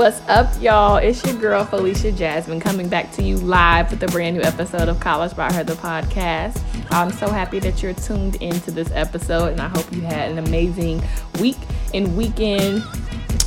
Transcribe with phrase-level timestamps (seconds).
[0.00, 0.96] What's up, y'all?
[0.96, 4.88] It's your girl Felicia Jasmine coming back to you live with a brand new episode
[4.88, 6.58] of College by Her, the podcast.
[6.90, 10.38] I'm so happy that you're tuned into this episode, and I hope you had an
[10.38, 11.02] amazing
[11.38, 11.58] week
[11.92, 12.82] and weekend.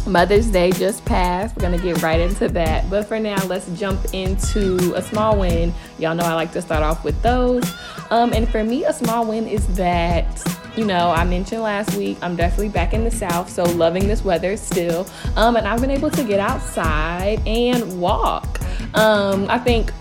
[0.05, 1.55] Mother's Day just passed.
[1.55, 2.87] We're gonna get right into that.
[2.87, 5.73] But for now, let's jump into a small win.
[5.97, 7.63] Y'all know I like to start off with those.
[8.11, 10.29] Um, and for me, a small win is that
[10.75, 14.23] you know, I mentioned last week, I'm definitely back in the South, so loving this
[14.23, 15.07] weather still.
[15.35, 18.59] Um, and I've been able to get outside and walk.
[18.95, 19.91] Um, I think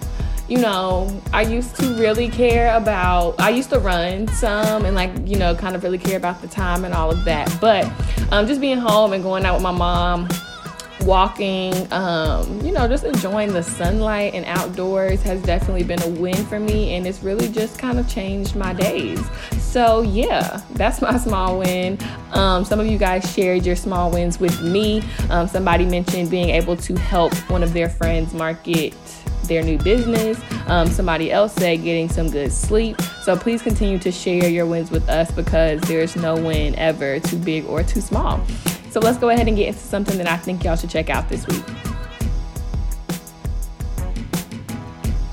[0.49, 5.11] you know, I used to really care about, I used to run some and like,
[5.27, 7.57] you know, kind of really care about the time and all of that.
[7.59, 7.91] But
[8.31, 10.29] um, just being home and going out with my mom,
[11.05, 16.37] walking, um, you know, just enjoying the sunlight and outdoors has definitely been a win
[16.47, 16.97] for me.
[16.97, 19.25] And it's really just kind of changed my days.
[19.73, 21.97] So, yeah, that's my small win.
[22.33, 25.03] Um, some of you guys shared your small wins with me.
[25.31, 28.95] Um, somebody mentioned being able to help one of their friends market
[29.45, 30.39] their new business.
[30.67, 33.01] Um, somebody else said getting some good sleep.
[33.23, 37.39] So please continue to share your wins with us because there's no win ever too
[37.39, 38.45] big or too small.
[38.91, 41.31] So let's go ahead and get into something that I think y'all should check out
[41.31, 41.65] this week.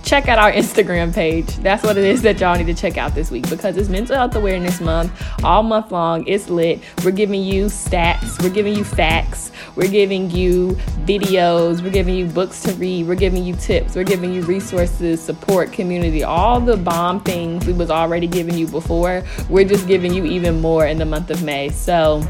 [0.09, 1.45] Check out our Instagram page.
[1.57, 4.15] That's what it is that y'all need to check out this week because it's Mental
[4.15, 5.11] Health Awareness Month
[5.43, 6.25] all month long.
[6.25, 6.81] It's lit.
[7.05, 10.69] We're giving you stats, we're giving you facts, we're giving you
[11.05, 15.21] videos, we're giving you books to read, we're giving you tips, we're giving you resources,
[15.21, 19.21] support, community, all the bomb things we was already giving you before.
[19.47, 21.69] We're just giving you even more in the month of May.
[21.69, 22.23] So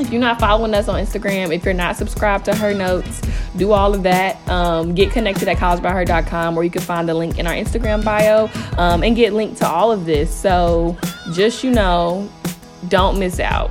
[0.00, 3.20] if you're not following us on Instagram, if you're not subscribed to her notes,
[3.56, 4.36] do all of that.
[4.48, 8.48] Um, get connected at collegebyher.com where you can find the link in our Instagram bio
[8.78, 10.34] um, and get linked to all of this.
[10.34, 10.96] So
[11.32, 12.30] just, you know,
[12.88, 13.70] don't miss out,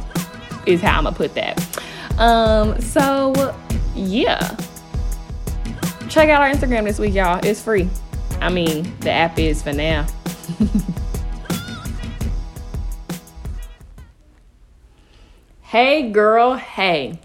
[0.65, 2.19] is how I'm going to put that.
[2.19, 3.55] Um, so,
[3.95, 4.55] yeah.
[6.09, 7.39] Check out our Instagram this week, y'all.
[7.43, 7.89] It's free.
[8.41, 10.07] I mean, the app is for now.
[15.69, 17.19] Hey, girl, hey.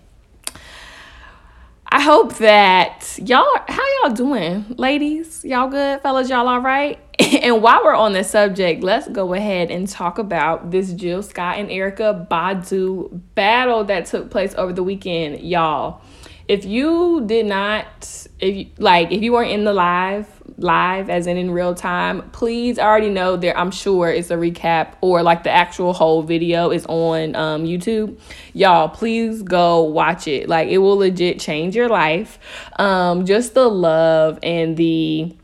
[1.91, 5.43] I hope that y'all, how y'all doing, ladies?
[5.47, 6.29] Y'all good, fellas?
[6.29, 7.01] Y'all all right?
[7.43, 11.57] and while we're on this subject, let's go ahead and talk about this Jill Scott
[11.57, 16.03] and Erykah Badu battle that took place over the weekend, y'all.
[16.47, 21.27] If you did not, if you, like, if you weren't in the live, live as
[21.27, 25.43] in in real time please already know there i'm sure it's a recap or like
[25.43, 28.19] the actual whole video is on um, youtube
[28.53, 32.39] y'all please go watch it like it will legit change your life
[32.79, 35.35] um, just the love and the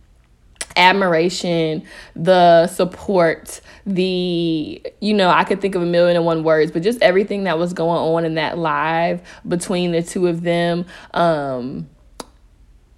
[0.76, 1.82] admiration,
[2.14, 6.82] the support, the, you know, I could think of a million and one words, but
[6.82, 10.86] just everything that was going on in that live between the two of them.
[11.12, 11.88] Um,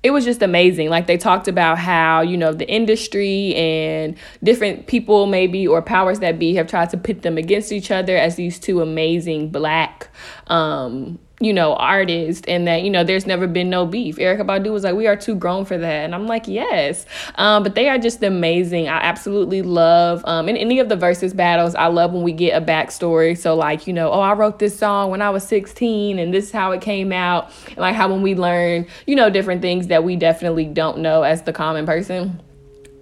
[0.02, 0.88] it was just amazing.
[0.88, 6.18] Like they talked about how, you know, the industry and different people, maybe, or powers
[6.20, 10.08] that be, have tried to pit them against each other as these two amazing black
[10.48, 14.16] um, you know, artist and that, you know, there's never been no beef.
[14.16, 16.04] Erykah Badu was like, we are too grown for that.
[16.04, 17.04] And I'm like, yes.
[17.34, 18.88] Um, but they are just amazing.
[18.88, 22.60] I absolutely love, um, in any of the Verzuz battles, I love when we get
[22.60, 23.36] a backstory.
[23.36, 26.46] So, like, you know, oh, I wrote this song when I was 16 and this
[26.46, 27.50] is how it came out.
[27.68, 31.22] And like how when we learn, you know, different things that we definitely don't know
[31.22, 32.40] as the common person.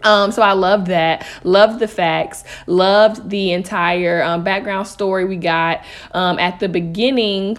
[0.02, 1.26] Um, so I love that.
[1.44, 2.44] Loved the facts.
[2.66, 7.58] Loved the entire um, background story we got um, at the beginning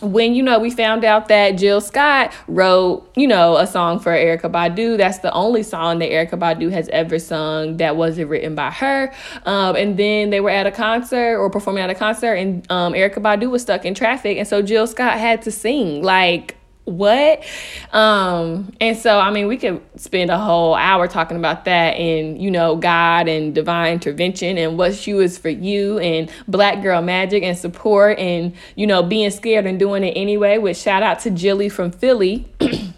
[0.00, 4.12] when you know we found out that Jill Scott wrote, you know, a song for
[4.12, 8.54] Erykah Badu, that's the only song that Erykah Badu has ever sung that wasn't written
[8.54, 9.12] by her.
[9.44, 12.92] Um, and then they were at a concert or performing at a concert, and um,
[12.92, 16.02] Erykah Badu was stuck in traffic, and so Jill Scott had to sing.
[16.02, 16.56] Like
[16.90, 17.44] what?
[17.92, 22.40] Um and so i mean we could spend a whole hour talking about that and
[22.40, 27.02] you know god and divine intervention and what she was for you and black girl
[27.02, 31.20] magic and support and you know being scared and doing it anyway which shout out
[31.20, 32.46] to jilly from philly.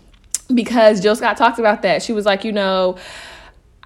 [0.52, 2.02] Because jill scott talked about that.
[2.02, 2.98] She was like you know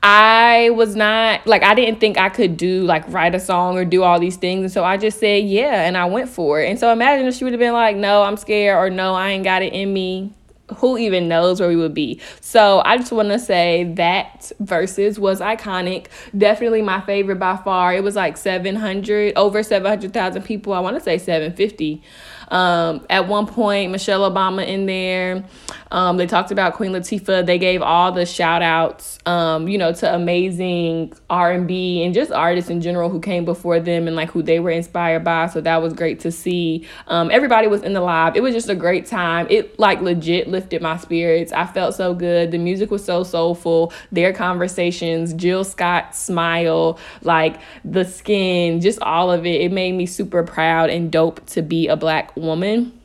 [0.08, 3.84] I was not like I didn't think I could do like write a song or
[3.84, 4.62] do all these things.
[4.62, 6.70] And so I just said yeah and I went for it.
[6.70, 9.30] And so imagine if she would have been like, No, I'm scared or no, I
[9.30, 10.32] ain't got it in me.
[10.78, 12.20] Who even knows where we would be?
[12.40, 16.06] So I just want to say that Verzuz was iconic.
[16.36, 17.94] Definitely my favorite by far.
[17.94, 20.72] It was like 700, over 700,000 people.
[20.72, 22.02] I want to say 750.
[22.48, 25.44] Um, at one point, Michelle Obama in there.
[25.90, 27.46] Um, they talked about Queen Latifah.
[27.46, 32.70] They gave all the shout outs, um, you know, to amazing R&B and just artists
[32.70, 35.46] in general who came before them and like who they were inspired by.
[35.46, 36.86] So that was great to see.
[37.08, 38.36] Um, everybody was in the live.
[38.36, 39.46] It was just a great time.
[39.50, 41.52] It like legit lifted my spirits.
[41.52, 42.50] I felt so good.
[42.50, 43.92] The music was so soulful.
[44.10, 49.60] Their conversations, Jill Scott's smile, like the skin, just all of it.
[49.60, 52.98] It made me super proud and dope to be a black woman.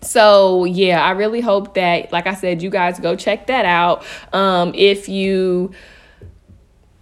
[0.00, 4.04] So yeah, I really hope that, like I said, you guys go check that out.
[4.32, 5.72] Um, if you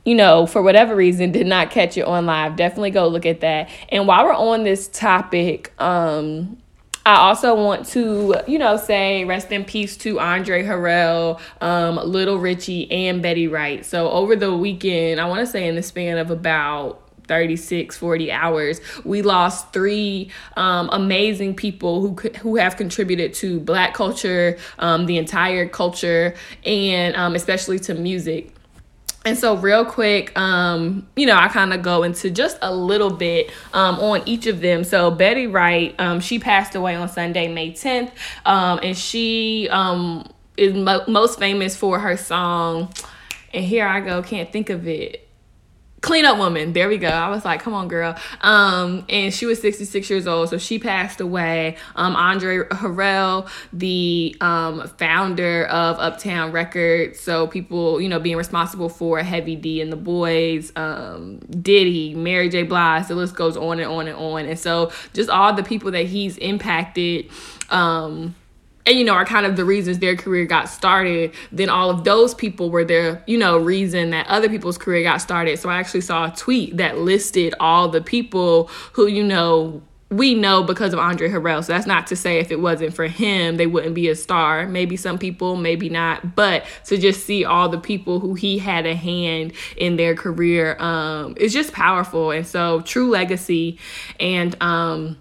[0.04, 3.40] you know, for whatever reason, did not catch it on live, definitely go look at
[3.40, 3.69] that.
[3.88, 6.58] And while we're on this topic, um,
[7.04, 12.38] I also want to, you know, say rest in peace to Andre Harrell, um, Little
[12.38, 13.84] Richie, and Betty Wright.
[13.84, 18.32] So over the weekend, I want to say in the span of about 36 40
[18.32, 25.06] hours we lost three um, amazing people who who have contributed to black culture um,
[25.06, 26.34] the entire culture
[26.66, 28.51] and um, especially to music
[29.25, 33.11] and so, real quick, um, you know, I kind of go into just a little
[33.11, 34.83] bit um, on each of them.
[34.83, 38.11] So, Betty Wright, um, she passed away on Sunday, May 10th,
[38.45, 42.93] um, and she um, is mo- most famous for her song.
[43.55, 45.22] And here I go, can't think of it
[46.02, 46.72] cleanup woman.
[46.72, 47.08] There we go.
[47.08, 48.16] I was like come on girl.
[48.43, 51.76] Um and she was 66 years old so she passed away.
[51.96, 58.88] Um andre harrell the um founder of uptown records so people you know being responsible
[58.88, 62.64] for heavy d and the boys um diddy mary j.
[62.64, 64.44] Blige the list goes on and on and on.
[64.46, 67.31] And so just all the people that he's impacted
[67.70, 68.34] um
[68.87, 72.05] and you know are kind of the reasons their career got started then all of
[72.05, 75.79] those people were their you know reason that other people's career got started so i
[75.79, 79.82] actually saw a tweet that listed all the people who you know
[80.12, 81.64] we know because of Andre Harrell.
[81.64, 84.67] So that's not to say if it wasn't for him, they wouldn't be a star.
[84.67, 86.37] Maybe some people, maybe not.
[86.37, 90.76] But to just see all the people who he had a hand in their career,
[90.78, 92.31] um, is just powerful.
[92.31, 93.78] And so true legacy.
[94.20, 95.17] And um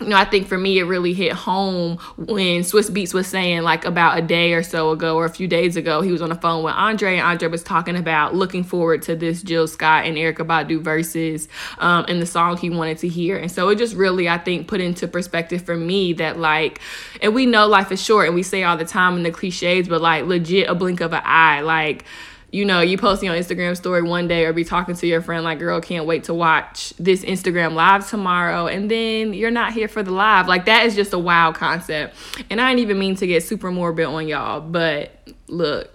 [0.00, 3.62] you know, I think for me, it really hit home when Swizz Beatz was saying,
[3.62, 6.28] like, about a day or so ago, or a few days ago, he was on
[6.28, 10.06] the phone with Andre, and Andre was talking about looking forward to this Jill Scott
[10.06, 11.48] and Erykah Badu Verzuz
[11.78, 13.36] um, and the song he wanted to hear.
[13.36, 16.80] And so it just really, I think, put into perspective for me that, like,
[17.20, 19.88] and we know life is short, and we say all the time in the cliches,
[19.88, 21.62] but, like, legit a blink of an eye.
[21.62, 22.04] Like,
[22.50, 25.44] you know, you posting on Instagram story one day or be talking to your friend
[25.44, 28.66] like, girl, can't wait to watch this Instagram live tomorrow.
[28.66, 30.48] And then you're not here for the live.
[30.48, 32.16] Like that is just a wild concept.
[32.48, 35.12] And I didn't even mean to get super morbid on y'all, but
[35.48, 35.90] look,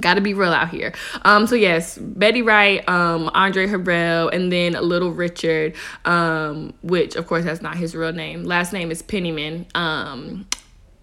[0.00, 0.94] gotta be real out here
[1.26, 5.74] um so yes betty wright um andre harrell and then little richard
[6.06, 10.46] um which of course that's not his real name last name is penniman um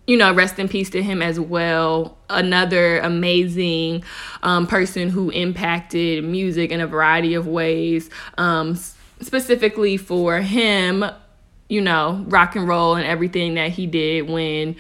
[0.10, 2.18] you know, rest in peace to him as well.
[2.32, 4.04] Another amazing
[4.42, 8.10] um, person who impacted music in a variety of ways,
[8.40, 8.76] um,
[9.22, 11.06] specifically for him,
[11.68, 14.76] you know, rock and roll and everything that he did when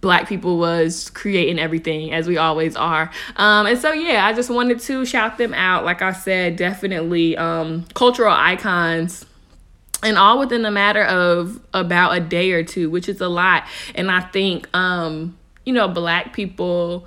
[0.00, 4.48] black people was creating everything as we always are um, and so yeah i just
[4.48, 9.26] wanted to shout them out like i said definitely um, cultural icons
[10.02, 13.64] and all within a matter of about a day or two which is a lot.
[13.94, 17.06] And i think um you know black people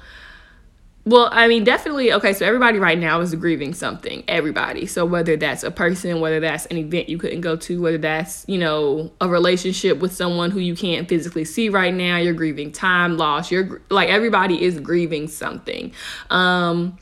[1.05, 4.85] well i mean definitely okay so everybody right now is grieving something everybody.
[4.85, 8.45] So whether that's a person whether that's an event you couldn't go to whether that's
[8.47, 12.71] you know a relationship with someone who you can't physically see right now you're grieving
[12.71, 15.91] time loss you're like everybody is grieving something.
[16.29, 16.97] Um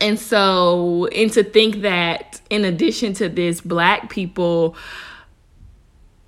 [0.00, 4.76] and so and to think that in addition to this black people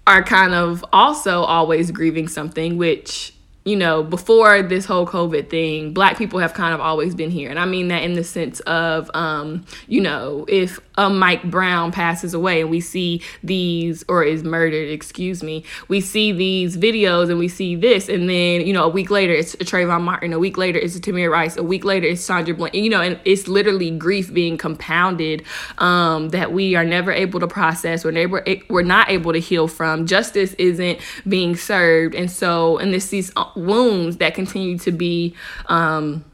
[0.06, 5.92] are kind of also always grieving something, which you know, before this whole COVID thing,
[5.92, 7.48] black people have kind of always been here.
[7.48, 11.92] And I mean that in the sense of, um, you know, if a Mike Brown
[11.92, 17.30] passes away and we see these, or is murdered, excuse me, we see these videos
[17.30, 18.08] and we see this.
[18.08, 20.32] And then, you know, a week later, it's a Trayvon Martin.
[20.32, 21.56] A week later, it's a Tamir Rice.
[21.56, 22.74] A week later, it's Sandra Bland.
[22.74, 25.44] You know, and it's literally grief being compounded
[25.78, 28.04] um, that we are never able to process.
[28.04, 30.06] We're, never, we're not able to heal from.
[30.06, 32.16] Justice isn't being served.
[32.16, 35.34] And so, and this these wounds that continue to be
[35.66, 36.24] um,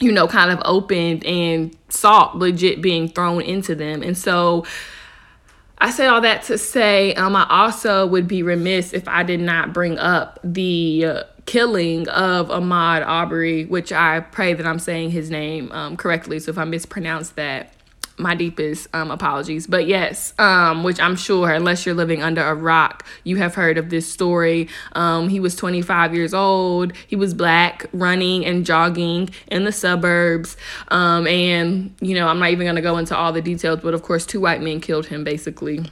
[0.00, 4.64] you know kind of opened and salt legit being thrown into them and so
[5.80, 9.40] I say all that to say um, I also would be remiss if I did
[9.40, 15.12] not bring up the uh, killing of Ahmaud Arbery, which I pray that I'm saying
[15.12, 16.40] his name um, correctly.
[16.40, 17.72] So if I mispronounce that,
[18.18, 19.66] my deepest um, apologies.
[19.66, 23.78] But yes, um, which I'm sure, unless you're living under a rock, you have heard
[23.78, 24.68] of this story.
[24.92, 26.92] Um, he was 25 years old.
[27.06, 30.56] He was black, running and jogging in the suburbs.
[30.88, 33.94] Um, and, you know, I'm not even going to go into all the details, but
[33.94, 35.84] of course, two white men killed him basically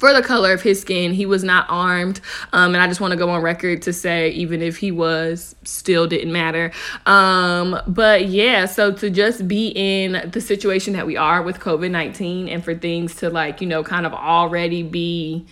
[0.00, 1.12] for the color of his skin.
[1.12, 2.22] He was not armed.
[2.54, 5.54] Um, and I just want to go on record to say, even if he was,
[5.62, 6.72] still didn't matter.
[7.04, 11.90] Um, but yeah, so to just be in the situation that we are with COVID
[11.90, 15.46] 19 and for things to like, you know, kind of already be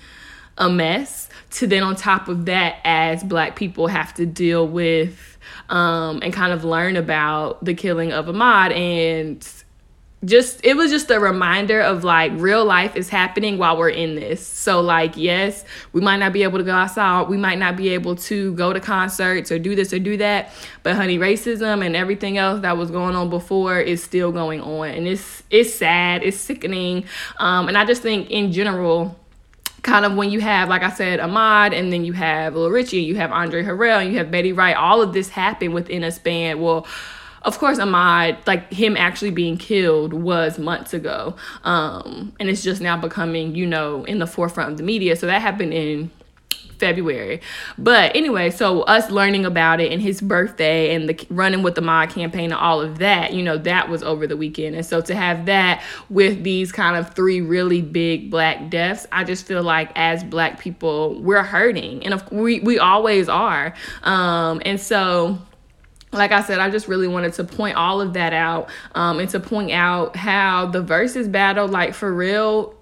[0.57, 5.39] a mess, to then on top of that, as black people have to deal with
[5.69, 9.47] um, and kind of learn about the killing of Ahmaud and
[10.25, 14.17] just it was just a reminder of like real life is happening while we're in
[14.17, 14.45] this.
[14.45, 17.91] So like yes, we might not be able to go outside, we might not be
[17.91, 20.51] able to go to concerts or do this or do that,
[20.83, 24.89] but honey, racism and everything else that was going on before is still going on
[24.89, 27.05] and it's it's sad, it's sickening.
[27.39, 29.17] Um and I just think in general
[29.83, 33.03] kind of when you have, like I said, Ahmaud, and then you have Lil Richie,
[33.03, 34.77] you have Andre Harrell, and you have Betty Wright.
[34.77, 36.61] All of this happened within a span.
[36.61, 36.87] Well,
[37.43, 41.37] of course, Ahmaud, like him actually being killed was months ago.
[41.65, 45.17] Um, and it's just now becoming, you know, in the forefront of the media.
[45.17, 46.11] So that happened in
[46.79, 47.41] February.
[47.77, 51.81] But anyway, so us learning about it and his birthday and the running with the
[51.81, 54.77] Ahmaud campaign and all of that, you know, that was over the weekend.
[54.77, 59.25] And so to have that with these kind of three really big black deaths, I
[59.25, 62.05] just feel like as black people, we're hurting.
[62.05, 63.75] And of, we, we always are.
[64.05, 65.39] Um, and so
[66.13, 69.29] like I said, I just really wanted to point all of that out um, and
[69.31, 72.78] to point out how the Verzuz battle, like for real,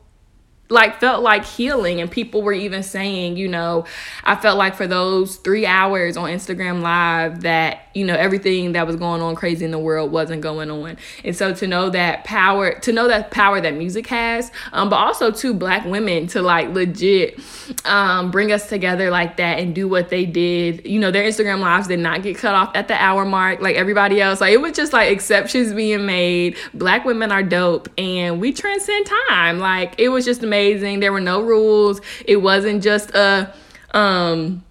[0.68, 3.84] like felt like healing and people were even saying you know
[4.24, 8.86] i felt like for those three hours on instagram live that you know everything that
[8.86, 10.96] was going on crazy in the world wasn't going on.
[11.24, 14.96] And so to know that power to know that power that music has um, but
[14.96, 17.40] also to black women to like legit
[17.84, 20.86] um, bring us together like that and do what they did.
[20.86, 23.76] You know their instagram lives did not get cut off at the hour mark like
[23.76, 24.40] everybody else.
[24.40, 26.56] Like it was just like exceptions being made.
[26.74, 29.58] Black women are dope and we transcend time.
[29.58, 31.00] Like it was just amazing amazing.
[31.00, 32.00] There were no rules.
[32.24, 33.52] It wasn't just a
[33.92, 34.62] um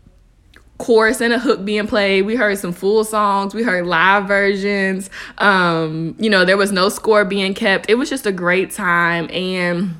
[0.77, 2.23] chorus and a hook being played.
[2.23, 3.53] We heard some full songs.
[3.53, 5.09] We heard live versions.
[5.37, 7.89] Um, you know, there was no score being kept.
[7.89, 9.95] It was just a great time and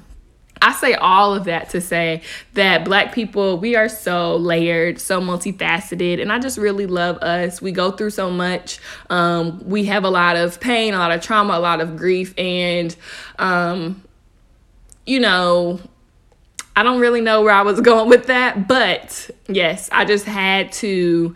[0.62, 2.22] I say all of that to say
[2.54, 7.62] that black people, we are so layered, so multifaceted, and I just really love us.
[7.62, 8.80] We go through so much.
[9.10, 12.34] Um, we have a lot of pain, a lot of trauma, a lot of grief,
[12.38, 12.96] and
[13.38, 14.02] um,
[15.06, 15.80] you know,
[16.76, 20.72] I don't really know where I was going with that, but yes, I just had
[20.74, 21.36] to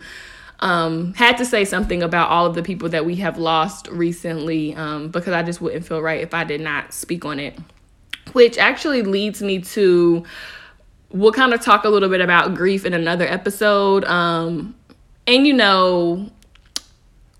[0.60, 4.74] um, had to say something about all of the people that we have lost recently
[4.74, 7.58] um, because I just wouldn't feel right if I did not speak on it.
[8.32, 10.24] Which actually leads me to
[11.10, 14.04] we'll kind of talk a little bit about grief in another episode.
[14.04, 14.74] Um,
[15.26, 16.30] and you know,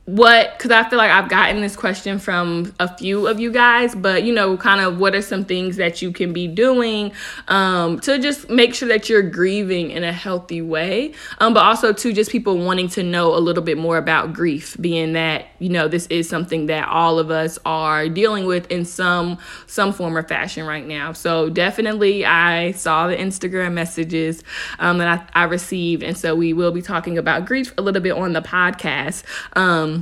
[0.07, 3.95] what because i feel like i've gotten this question from a few of you guys
[3.95, 7.12] but you know kind of what are some things that you can be doing
[7.49, 11.92] um, to just make sure that you're grieving in a healthy way um, but also
[11.92, 15.69] to just people wanting to know a little bit more about grief being that you
[15.69, 20.16] know this is something that all of us are dealing with in some some form
[20.16, 21.12] or fashion right now.
[21.12, 24.42] So definitely i saw the instagram messages
[24.78, 28.02] um, that I, I received and so we will be talking about grief a little
[28.02, 29.25] bit on the podcast
[29.57, 30.00] um,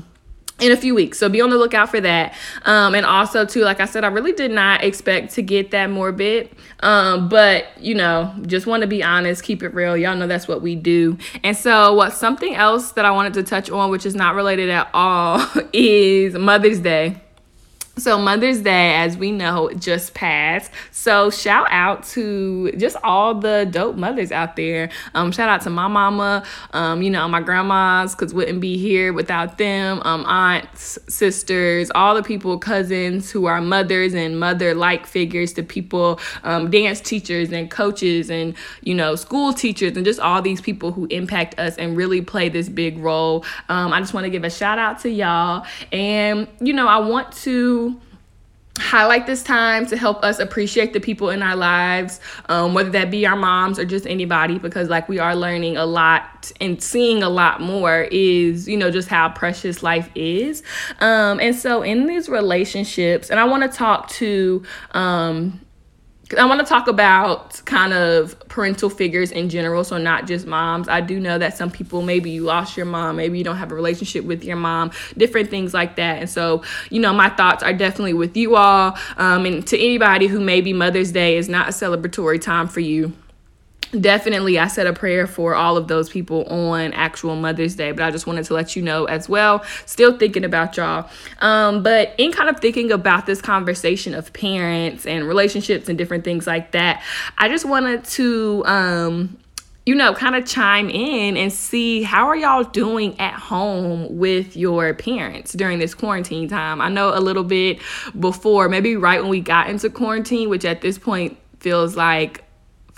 [0.61, 1.19] in a few weeks.
[1.19, 2.35] So be on the lookout for that.
[2.65, 5.91] Um, and also too, like I said, I really did not expect to get that
[5.91, 6.51] morbid.
[6.81, 9.97] Um, but you know, just want to be honest, keep it real.
[9.97, 11.19] Y'all know that's what we do.
[11.45, 14.71] And so what something else that I wanted to touch on, which is not related
[14.71, 17.21] at all, is Mother's Day.
[17.99, 20.71] So Mother's Day, as we know, just passed.
[20.91, 24.91] So shout out to just all the dope mothers out there.
[25.15, 29.13] Um, shout out to my mama, um, you know, my grandmas, cause wouldn't be here
[29.13, 30.01] without them.
[30.05, 36.21] Um, aunts, sisters, all the people, cousins who are mothers and mother-like figures to people,
[36.45, 40.93] um, dance teachers and coaches and you know, school teachers and just all these people
[40.93, 43.45] who impact us and really play this big role.
[43.69, 46.99] Um, I just want to give a shout out to y'all, and you know, I
[46.99, 47.88] want to
[48.79, 53.11] highlight this time to help us appreciate the people in our lives, um, whether that
[53.11, 57.23] be our moms or just anybody, because like we are learning a lot and seeing
[57.23, 60.63] a lot more is, you know, just how precious life is.
[61.01, 65.61] Um, and so in these relationships, and I want to talk to, um,
[66.37, 70.87] I want to talk about kind of parental figures in general, so not just moms.
[70.89, 73.73] I do know that some people maybe you lost your mom, maybe you don't have
[73.73, 76.19] a relationship with your mom, different things like that.
[76.19, 78.99] And so, you know, my thoughts are definitely with you all.
[79.17, 83.15] Um, and to anybody who maybe Mother's Day is not a celebratory time for you
[84.01, 88.03] definitely i said a prayer for all of those people on actual mother's day but
[88.03, 91.09] i just wanted to let you know as well still thinking about y'all
[91.41, 96.25] um, but in kind of thinking about this conversation of parents and relationships and different
[96.25, 97.03] things like that
[97.39, 99.39] i just wanted to um,
[99.89, 104.55] you know, kind of chime in and see how are y'all doing at home with
[104.55, 106.83] your parents during this quarantine time.
[106.83, 107.81] I know a little bit
[108.21, 112.45] before, maybe right when we got into quarantine, which at this point feels like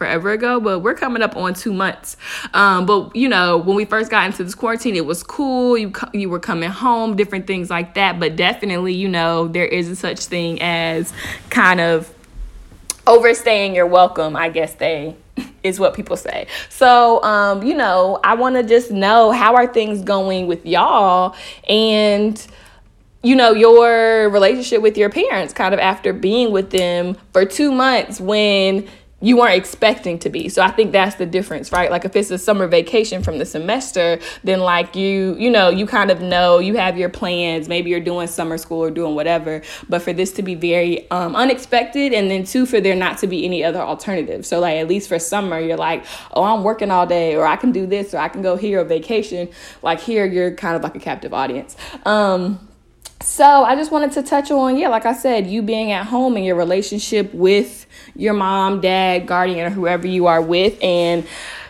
[0.01, 2.17] forever ago, but we're coming up on two months.
[2.55, 5.77] Um, but you know, when we first got into this quarantine, it was cool.
[5.77, 8.19] You you were coming home, different things like that.
[8.19, 11.13] But definitely, you know, there is a such thing as
[11.51, 12.13] kind of
[13.07, 14.37] overstaying your welcome.
[14.37, 15.17] I guess they
[15.63, 16.47] is what people say.
[16.71, 21.37] So, um, you know, I want to just know how are things going with y'all
[21.69, 22.43] and
[23.23, 27.71] you know, your relationship with your parents kind of after being with them for 2
[27.71, 28.89] months when
[29.21, 30.49] you weren't expecting to be.
[30.49, 31.91] So I think that's the difference, right?
[31.91, 35.87] Like if it's a summer vacation from the semester, then like you, you know, you
[35.87, 39.63] kind of know, you have your plans, maybe you're doing summer school or doing whatever,
[39.89, 43.27] but for this to be very um, unexpected and then two for there not to
[43.27, 44.47] be any other alternative.
[44.47, 47.57] So like at least for summer, you're like, "Oh, I'm working all day or I
[47.57, 49.49] can do this or I can go here or vacation."
[49.83, 51.77] Like here you're kind of like a captive audience.
[52.07, 52.69] Um
[53.23, 56.37] so I just wanted to touch on, yeah, like I said, you being at home
[56.37, 61.27] and your relationship with your mom, dad, guardian, or whoever you are with, and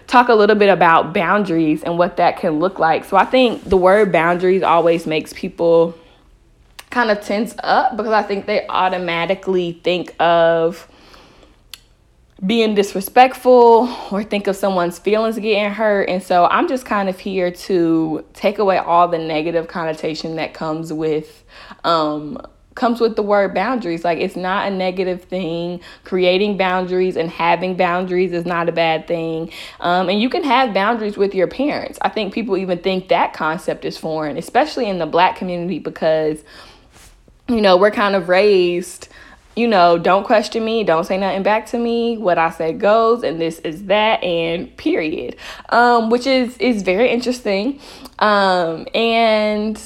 [0.07, 3.05] talk a little bit about boundaries and what that can look like.
[3.05, 5.95] So I think the word boundaries always makes people
[6.91, 10.89] kind of tense up because I think they automatically think of
[12.45, 16.09] being disrespectful or think of someone's feelings getting hurt.
[16.09, 20.55] And so I'm just kind of here to take away all the negative connotation that
[20.55, 21.45] comes with
[21.85, 22.39] um
[22.75, 24.05] comes with the word boundaries.
[24.05, 25.81] Like it's not a negative thing.
[26.05, 29.53] Creating boundaries and having boundaries is not a bad thing.
[29.81, 31.99] Um, and you can have boundaries with your parents.
[32.03, 36.43] I think people even think that concept is foreign, especially in the black community, because
[37.49, 39.09] you know we're kind of raised
[39.57, 42.17] you know, don't question me, don't say nothing back to me.
[42.17, 45.37] What I say goes, and this is that, and period.
[45.69, 47.81] Um, which is is very interesting.
[48.21, 49.77] Um, and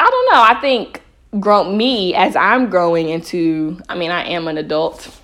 [0.00, 0.42] I don't know.
[0.42, 1.02] I think
[1.40, 3.80] grow me as I'm growing into.
[3.88, 5.20] I mean, I am an adult.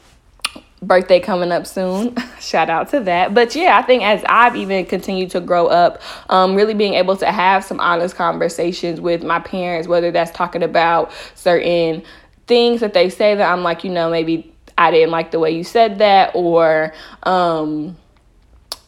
[0.82, 2.16] Birthday coming up soon.
[2.40, 3.32] Shout out to that.
[3.34, 7.16] But yeah, I think as I've even continued to grow up, um, really being able
[7.18, 12.02] to have some honest conversations with my parents, whether that's talking about certain
[12.48, 15.52] things that they say that I'm like, you know, maybe I didn't like the way
[15.52, 17.96] you said that, or, um,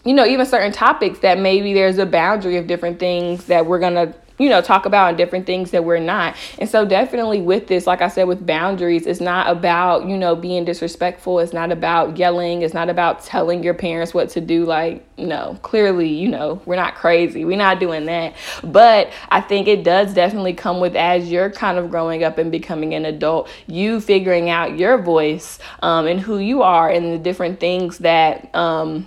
[0.05, 3.79] you know, even certain topics that maybe there's a boundary of different things that we're
[3.95, 6.37] to you know, talk about and different things that we're not.
[6.59, 10.35] And so definitely with this, like I said, with boundaries, it's not about, you know,
[10.35, 11.38] being disrespectful.
[11.38, 12.62] It's not about yelling.
[12.62, 14.64] It's not about telling your parents what to do.
[14.64, 17.44] Like, no, clearly, you know, we're not crazy.
[17.44, 18.35] We're not doing that.
[18.64, 22.51] But I think it does definitely come with as you're kind of growing up and
[22.51, 27.18] becoming an adult, you figuring out your voice um, and who you are and the
[27.18, 29.07] different things that, um,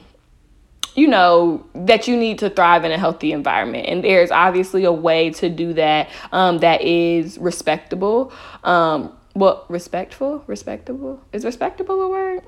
[0.98, 3.86] you know that you need to thrive in a healthy environment.
[3.88, 8.34] And there's obviously a way to do that um, that is respectable.
[8.64, 10.44] Um, well respectful?
[10.48, 11.22] Respectable?
[11.32, 12.42] Is respectable a word?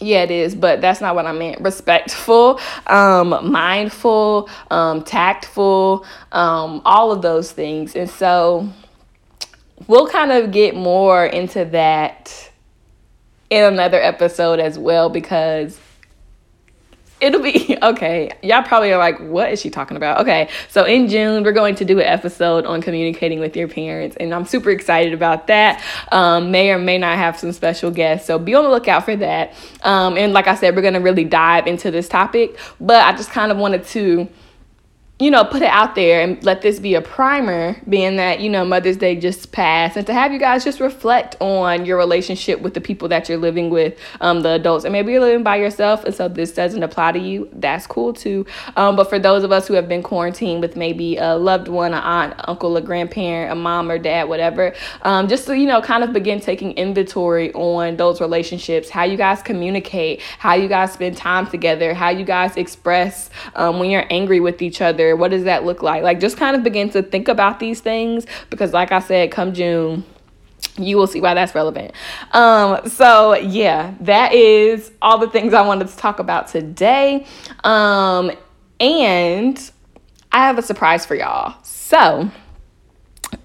[0.00, 1.62] Yeah it is but that's not what i meant.
[1.62, 7.96] Respectful um, mindful um, tactful um, all of those things.
[7.96, 8.68] And so
[9.86, 12.50] we'll kind of get more into that
[13.48, 15.78] in another episode as well because
[17.22, 18.30] it'll be okay.
[18.42, 20.20] Y'all probably are like, what is she talking about?
[20.20, 24.16] Okay, so in June, we're going to do an episode on communicating with your parents,
[24.16, 25.82] and I'm super excited about that.
[26.10, 29.16] Um, may or may not have some special guests, so be on the lookout for
[29.16, 29.54] that.
[29.82, 33.16] Um, and like I said, we're going to really dive into this topic, but I
[33.16, 34.28] just kind of wanted to
[35.22, 38.50] you know, put it out there and let this be a primer, being that, you
[38.50, 42.60] know, Mother's Day just passed, and to have you guys just reflect on your relationship
[42.60, 44.84] with the people that you're living with, um, the adults.
[44.84, 47.48] And maybe you're living by yourself, and so this doesn't apply to you.
[47.52, 48.46] That's cool too.
[48.74, 51.94] Um, but for those of us who have been quarantined with maybe a loved one,
[51.94, 55.80] an aunt, uncle, a grandparent, a mom or dad, whatever, um, just to, you know,
[55.80, 60.92] kind of begin taking inventory on those relationships, how you guys communicate, how you guys
[60.92, 65.30] spend time together, how you guys express um, when you're angry with each other what
[65.30, 66.02] does that look like?
[66.02, 69.52] Like, just kind of begin to think about these things because, like I said, come
[69.52, 70.04] June,
[70.78, 71.92] you will see why that's relevant.
[72.32, 77.26] Um, so yeah, that is all the things I wanted to talk about today.
[77.62, 78.32] Um,
[78.80, 79.70] and
[80.30, 81.54] I have a surprise for y'all.
[81.62, 82.30] So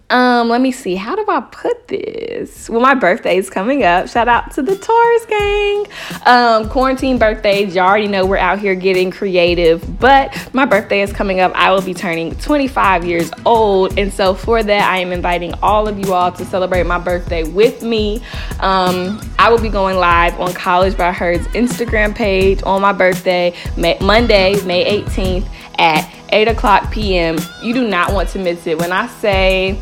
[0.09, 0.95] Um, let me see.
[0.95, 2.69] How do I put this?
[2.69, 4.07] Well, my birthday is coming up.
[4.07, 5.85] Shout out to the Taurus gang.
[6.25, 7.75] Um, quarantine birthdays.
[7.75, 11.51] You already know we're out here getting creative, but my birthday is coming up.
[11.55, 15.89] I will be turning 25 years old, and so for that, I am inviting all
[15.89, 18.21] of you all to celebrate my birthday with me.
[18.61, 23.53] Um, I will be going live on College by Her's Instagram page on my birthday,
[23.75, 27.37] May- Monday, May 18th at 8 o'clock p.m.
[27.61, 28.77] You do not want to miss it.
[28.77, 29.79] When I say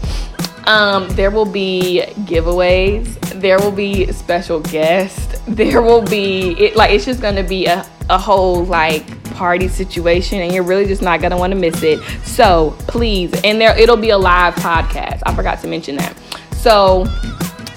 [0.65, 6.91] um, there will be giveaways, there will be special guests, there will be it like
[6.91, 11.21] it's just gonna be a, a whole like party situation and you're really just not
[11.21, 12.01] gonna want to miss it.
[12.23, 15.21] So please, and there it'll be a live podcast.
[15.25, 16.17] I forgot to mention that.
[16.53, 17.05] So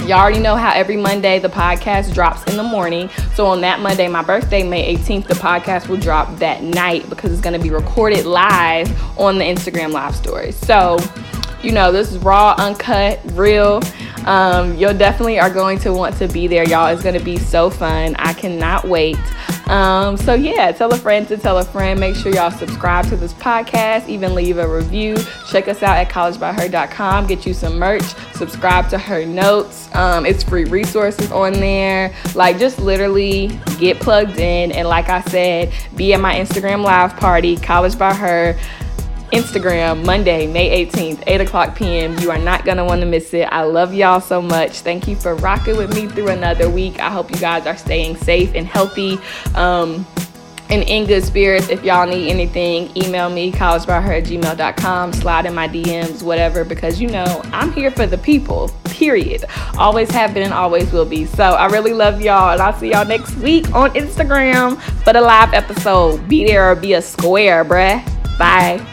[0.09, 3.11] Y'all already know how every Monday the podcast drops in the morning.
[3.35, 7.31] So on that Monday, my birthday, May 18th, the podcast will drop that night because
[7.31, 10.53] it's going to be recorded live on the Instagram live story.
[10.53, 10.97] So,
[11.63, 13.83] you know, this is raw, uncut, real.
[14.25, 16.87] Um, you'll definitely are going to want to be there, y'all.
[16.87, 18.17] It's going to be so fun.
[18.17, 19.19] I cannot wait.
[19.69, 22.01] Um, so yeah, tell a friend to tell a friend.
[22.01, 24.09] Make sure y'all subscribe to this podcast.
[24.09, 25.17] Even leave a review.
[25.51, 27.27] Check us out at collegebyher.com.
[27.27, 28.15] Get you some merch.
[28.35, 29.95] Subscribe to her notes.
[29.95, 32.15] Um, it's free resources on there.
[32.35, 34.73] Like just literally get plugged in.
[34.73, 38.59] And like I said, be at my Instagram live party, College by Her.
[39.31, 42.19] Instagram Monday, May 18th, 8 o'clock p.m.
[42.19, 43.45] You are not going to want to miss it.
[43.45, 44.81] I love y'all so much.
[44.81, 47.01] Thank you for rocking with me through another week.
[47.01, 49.19] I hope you guys are staying safe and healthy.
[49.55, 50.07] Um,
[50.71, 51.69] and in good spirits.
[51.69, 57.01] If y'all need anything, email me, collegebyher at gmail.com, slide in my DMs, whatever, because
[57.01, 59.45] you know, I'm here for the people, period.
[59.79, 61.25] Always have been and always will be.
[61.25, 65.21] So I really love y'all, and I'll see y'all next week on Instagram for the
[65.21, 66.29] live episode.
[66.29, 68.05] Be there or be a square, bruh.
[68.39, 68.85] Bye.